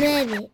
[0.00, 0.53] nueve.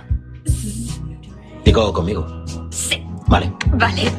[1.71, 2.27] Digo conmigo.
[2.69, 3.01] Sí.
[3.27, 3.49] Vale.
[3.77, 4.11] Vale.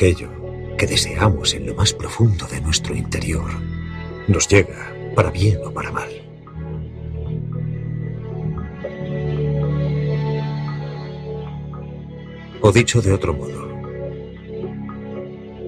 [0.00, 0.30] Aquello
[0.78, 3.50] que deseamos en lo más profundo de nuestro interior
[4.28, 6.08] nos llega, para bien o para mal.
[12.62, 13.68] O dicho de otro modo,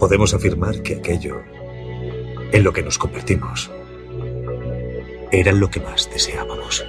[0.00, 1.42] podemos afirmar que aquello
[2.52, 3.70] en lo que nos convertimos
[5.30, 6.82] era lo que más deseábamos.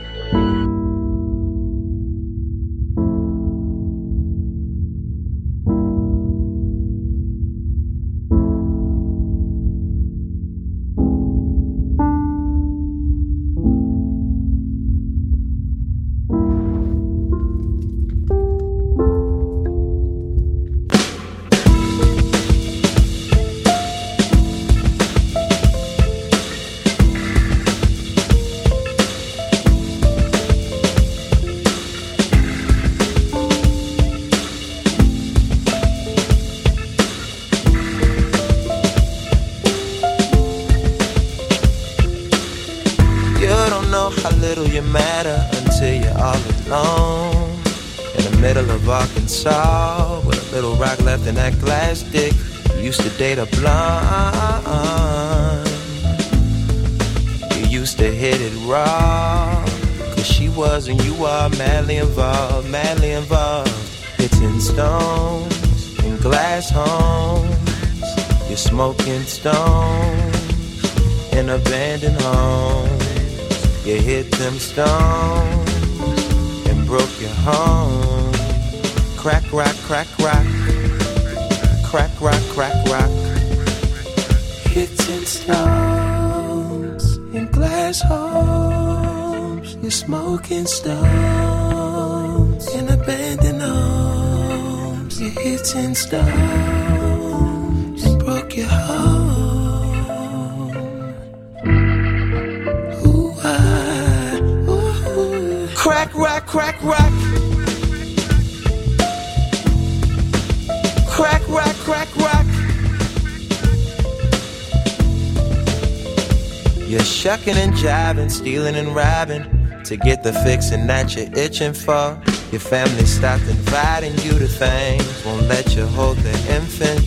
[118.44, 119.42] Stealing and robbing
[119.86, 122.22] to get the fixing that you're itching for.
[122.52, 127.00] Your family stopped inviting you to things, won't let you hold the infant.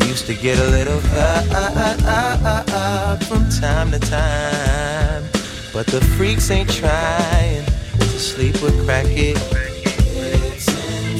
[0.00, 5.24] You used to get a little uh, uh, uh, uh, from time to time,
[5.72, 7.64] but the freaks ain't trying
[7.98, 9.42] to sleep with crackheads.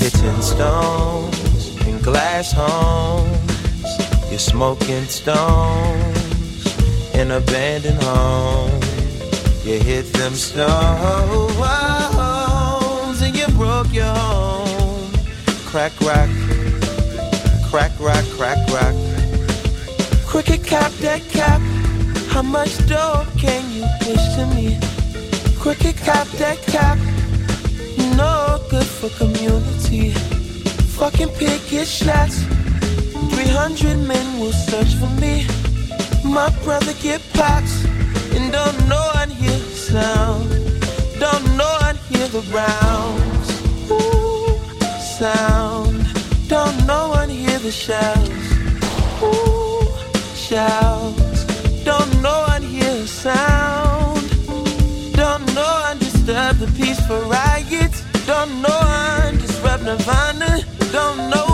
[0.00, 4.30] Hitting stones in glass homes.
[4.30, 6.64] You're smoking stones
[7.12, 8.87] in abandoned homes.
[9.68, 10.70] You hit them stones
[13.20, 15.12] and you broke your home.
[15.66, 16.30] Crack rock,
[17.68, 18.94] crack rock, crack rock.
[20.26, 21.60] Cricket cap, that cap.
[22.30, 24.78] How much dope can you push to me?
[25.58, 26.96] Cricket cap, that cap.
[28.16, 30.12] No good for community.
[30.96, 32.42] Fucking pick your shots.
[33.36, 35.46] 300 men will search for me.
[36.24, 37.84] My brother get pox
[38.52, 40.50] don't know I hear the sound.
[41.18, 43.48] Don't know I'd hear the rounds.
[43.90, 44.58] Ooh,
[45.18, 46.06] sound.
[46.48, 48.46] Don't know I'd hear the shouts.
[49.22, 49.88] Ooh,
[50.34, 51.44] shouts.
[51.84, 54.28] Don't know I'd hear a sound.
[55.14, 58.02] Don't know I'd disturb the peaceful riots.
[58.26, 60.60] Don't know I'd disrupt Nirvana.
[60.92, 61.47] Don't know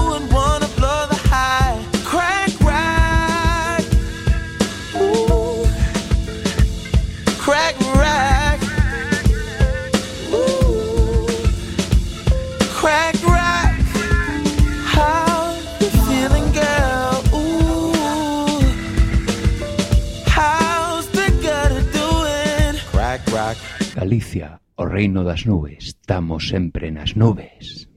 [24.14, 27.88] Galicia, o reino das nubes, estamos sempre nas nubes.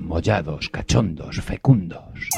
[0.00, 2.28] Mollados, cachondos, fecundos.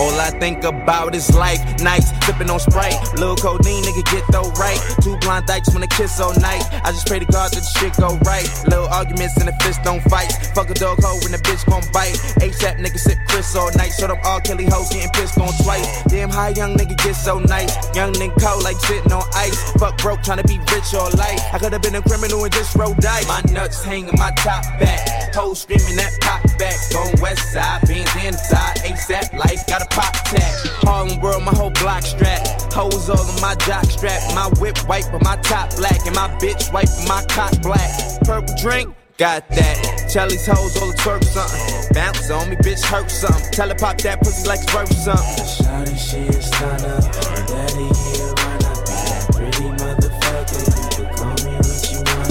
[0.00, 2.96] All I think about is life, nights sipping on Sprite.
[3.20, 4.80] Little codeine, nigga, get though right.
[5.02, 6.64] Two blind dykes wanna kiss all night.
[6.72, 8.48] I just pray to God that the shit go right.
[8.64, 10.32] Little arguments and the fist don't fight.
[10.54, 12.16] Fuck a dog hoe when the bitch gon' bite.
[12.40, 13.92] ASAP nigga sip Chris all night.
[13.92, 15.84] Shut up all Kelly hoes getting pissed on twice.
[16.08, 17.76] Damn high young nigga get so nice.
[17.94, 19.72] Young nigga cold like sitting on ice.
[19.76, 21.44] Fuck broke tryna be rich all life.
[21.52, 23.28] I could've been a criminal and just rolled dice.
[23.28, 25.30] My nuts hanging my top back.
[25.34, 26.76] Toes screaming that pop back.
[26.92, 28.76] Going west side, beans inside.
[28.84, 30.54] ASAP life got a pop tag.
[30.84, 32.46] Harlem world, my whole block strap.
[32.72, 34.20] Hoes all on my jock strap.
[34.34, 36.06] My whip white, but my top black.
[36.06, 37.90] And my bitch white, but my cock black.
[38.22, 38.94] Purple drink.
[39.16, 40.08] Got that.
[40.08, 41.94] Tell these hoes all the twerk something.
[41.94, 43.52] Bounce on me, bitch, hurt something.
[43.52, 45.44] Tell her pop that pussy like it's worth something.
[45.44, 47.00] Shawty, she is stunner.
[47.46, 48.39] Daddy here,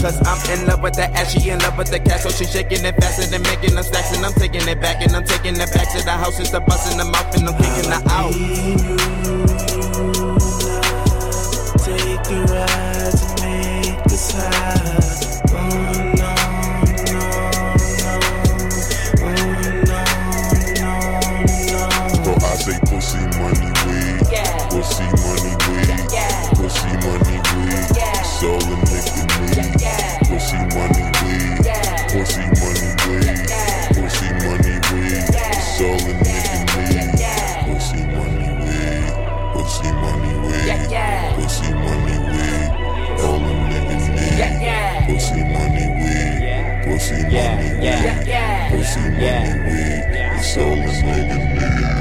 [0.02, 2.46] Cause I'm in love with that ass, she in love with the cash, so she
[2.46, 5.56] shaking it faster than making them stacks, and I'm taking it back, and I'm taking
[5.60, 8.32] it back to the house, it's the busting them up, and I'm kicking her out.
[11.84, 14.88] Take a ride to make us high.
[15.52, 15.68] Oh
[16.16, 16.32] no,
[17.12, 17.28] no,
[20.80, 20.96] no.
[22.24, 22.40] Oh
[22.88, 24.24] pussy money weed.
[24.72, 25.92] Pussy money weed.
[26.56, 27.92] Pussy money weed.
[28.00, 28.99] It's all a nigga need.
[30.50, 31.62] Pussy money weed.
[32.10, 33.38] Pussy money weed.
[33.94, 35.30] Pussy money weed.
[35.30, 37.38] It's all a nigga need.
[37.70, 39.14] Pussy money weed.
[39.54, 40.66] Pussy money weed.
[41.38, 42.70] Pussy money weed.
[43.22, 44.42] All a nigga need.
[45.06, 46.42] Pussy money weed.
[46.84, 48.10] Pussy money weed.
[48.72, 50.02] Pussy money weed.
[50.34, 51.99] It's all a nigga need.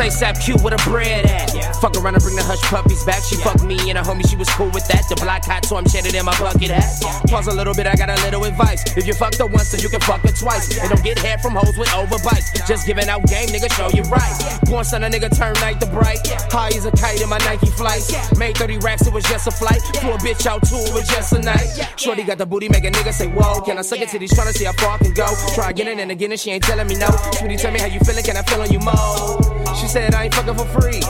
[0.00, 1.50] It's ASAP Q with a bread at.
[1.82, 3.18] Fuck around and bring the hush puppies back.
[3.22, 5.02] She fucked me and her homie, she was cool with that.
[5.10, 6.86] The black hot, so I'm shaded in my bucket hat.
[7.26, 8.96] Pause a little bit, I got a little advice.
[8.96, 10.78] If you fucked her once, then you can fuck her twice.
[10.78, 12.54] And don't get head from hoes with overbites.
[12.66, 14.30] Just giving out game, nigga, show you right.
[14.70, 16.22] Born son, a nigga turn night to bright.
[16.46, 18.14] High as a kite in my Nike flights.
[18.38, 19.82] Made 30 racks, it was just a flight.
[19.98, 21.66] Flew a bitch out too, it was just a night.
[21.96, 24.46] Shorty got the booty, make a nigga say, Whoa, can I suck it to trying
[24.46, 25.26] to see how far I can go?
[25.54, 27.08] Try again and again, and she ain't telling me no.
[27.34, 29.58] Sweetie, tell me how you feeling, can I feel on you more?
[29.74, 31.00] She said, I ain't fucking for free.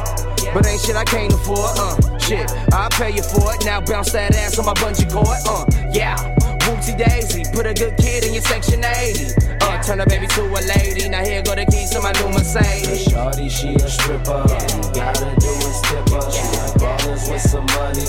[0.55, 2.19] But ain't shit I can't afford, uh.
[2.19, 3.65] Shit, I'll pay you for it.
[3.65, 5.67] Now bounce that ass on my bungee cord, uh.
[5.93, 6.17] Yeah.
[6.63, 9.35] Whoopsie daisy, put a good kid in your section 80.
[9.61, 11.09] Uh, turn a baby to a lady.
[11.09, 13.11] Now here go the keys to my new Mercedes.
[13.11, 14.47] Shorty, she a stripper.
[14.47, 16.31] You gotta do is tip her.
[16.31, 18.05] She like ballers with some money.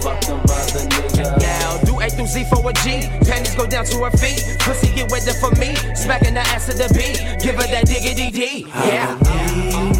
[0.00, 1.42] Fuck them other niggas.
[1.42, 3.10] Yeah, do A through Z for a G.
[3.28, 4.40] Panties go down to her feet.
[4.60, 5.74] Pussy get wetter for me.
[5.94, 7.18] Smacking the ass of the beat.
[7.42, 8.66] Give her that diggity D.
[8.86, 9.95] Yeah.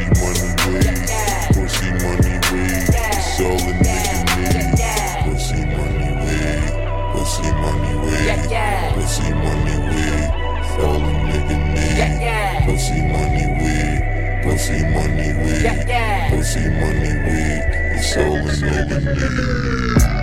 [0.00, 0.96] Pussy money weed.
[1.52, 2.88] Pussy money weed.
[2.88, 5.28] It's all a nigga need.
[5.28, 6.72] Pussy money weed.
[7.12, 8.40] Pussy money weed.
[8.94, 10.28] Pussy money weed.
[10.80, 12.64] All a nigga need.
[12.66, 14.00] Pussy money weed.
[14.42, 15.68] Pussy money weed.
[16.30, 17.62] Pussy money weed.
[17.96, 20.19] It's all a nigga need.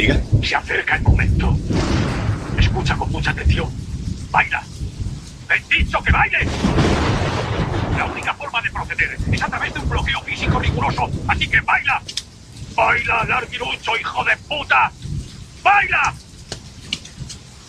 [0.00, 1.54] Se acerca el momento.
[2.58, 3.68] Escucha con mucha atención.
[4.30, 4.62] Baila.
[5.50, 6.38] ¡He dicho que baile!
[7.98, 11.10] La única forma de proceder es a través de un bloqueo físico riguroso.
[11.28, 12.00] Así que baila.
[12.74, 14.90] Baila, larguirucho, hijo de puta.
[15.62, 16.14] ¡Baila!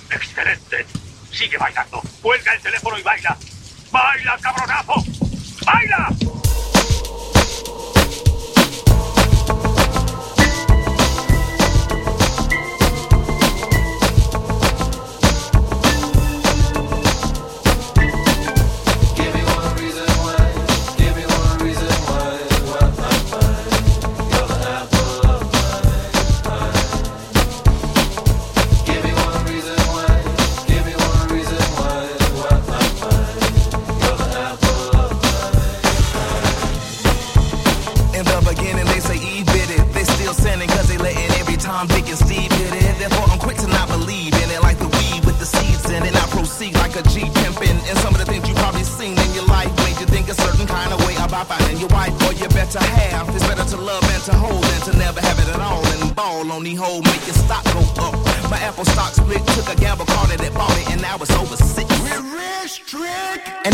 [0.10, 0.86] Excelente.
[1.34, 2.02] Sigue bailando.
[2.22, 3.38] Cuelga el teléfono y baila.
[3.91, 5.04] ¡Baila, cabronazo!
[5.65, 6.08] ¡Baila!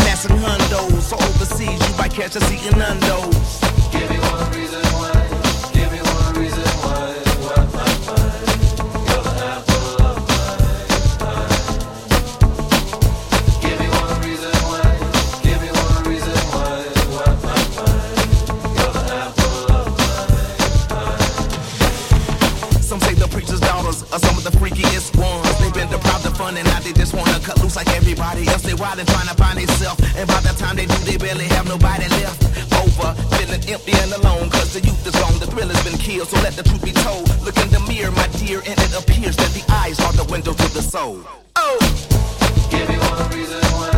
[0.08, 1.02] passing hundos.
[1.02, 3.60] So overseas, you might catch a eating undos.
[3.92, 5.17] Give me one reason why.
[27.68, 30.00] Just like everybody else, they wild and trying to find itself.
[30.16, 32.40] And by the time they do, they barely have nobody left.
[32.72, 36.28] Over, feeling empty and alone, cause the youth is gone, the thrill has been killed.
[36.28, 37.28] So let the truth be told.
[37.44, 40.54] Look in the mirror, my dear, and it appears that the eyes are the window
[40.54, 41.20] to the soul.
[41.56, 41.78] Oh!
[42.70, 43.97] Give me one reason why.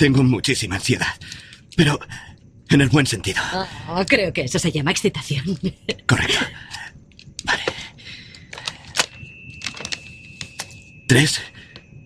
[0.00, 1.14] Tengo muchísima ansiedad.
[1.76, 2.00] Pero
[2.70, 3.42] en el buen sentido.
[3.86, 5.44] Oh, creo que eso se llama excitación.
[6.06, 6.38] Correcto.
[11.06, 11.42] Tres,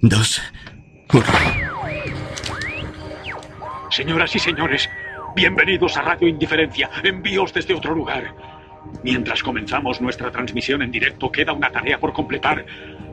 [0.03, 0.43] dos,
[1.13, 1.25] uno.
[3.91, 4.91] Señoras y señores,
[5.37, 8.35] bienvenidos a Radio Indiferencia, envíos desde otro lugar.
[9.05, 12.67] Mientras comenzamos nuestra transmisión en directo, queda una tarea por completar.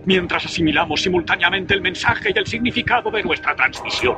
[0.06, 4.18] Mientras asimilamos simultáneamente el mensaje y el significado de nuestra transmisión.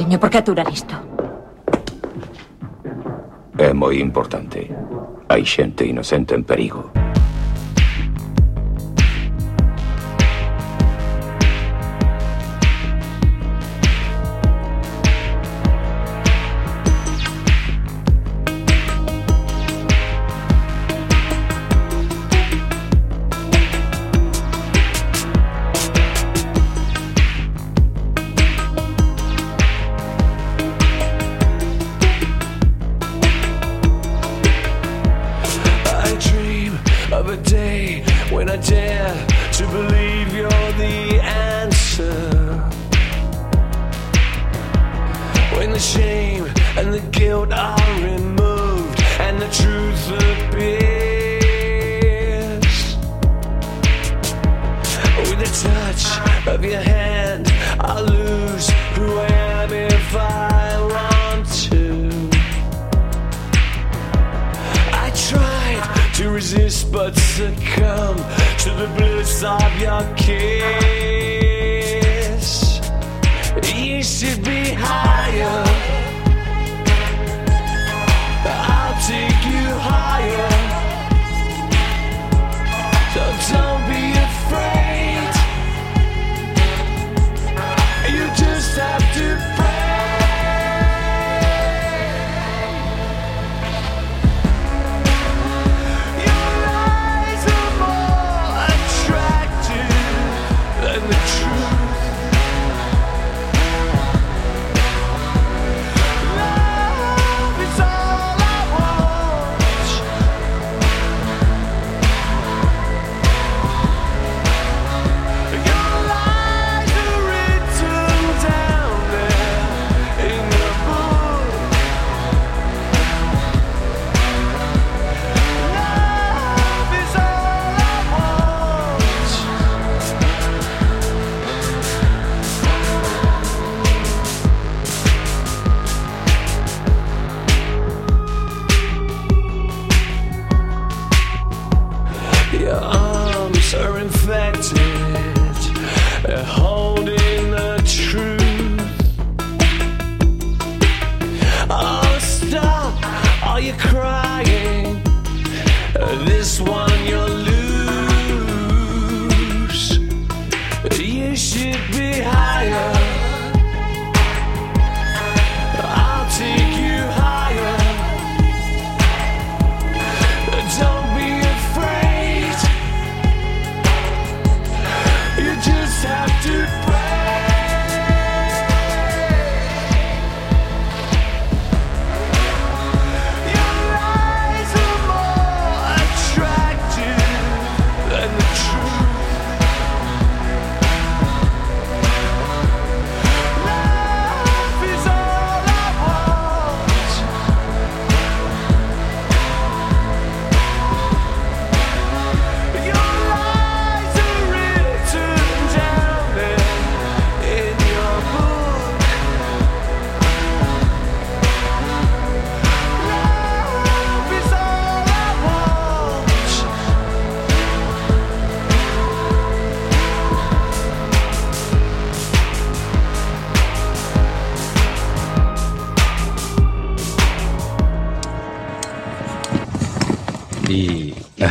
[0.00, 0.94] pequeño, por que atura isto?
[3.58, 4.70] É moi importante.
[5.28, 6.99] Hai xente inocente en perigo.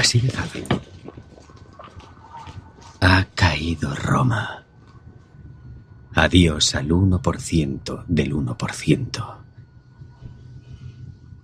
[0.10, 0.82] exilado.
[2.99, 4.66] Ha caído Roma.
[6.16, 9.38] Adiós al 1% del 1%.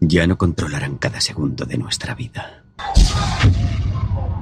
[0.01, 2.63] Ya no controlarán cada segundo de nuestra vida.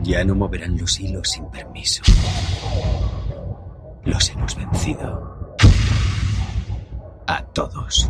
[0.04, 2.04] Ya no moverán los hilos sin permiso.
[4.06, 5.56] Los hemos vencido.
[7.28, 8.10] A todos.